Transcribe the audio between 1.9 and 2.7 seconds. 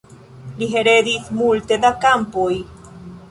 kampoj.